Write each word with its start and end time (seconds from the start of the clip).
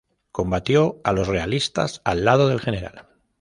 Combatió 0.31 0.99
a 1.03 1.11
los 1.13 1.27
realistas 1.27 2.01
al 2.05 2.25
lado 2.25 2.47
del 2.47 2.57
Gral. 2.57 3.05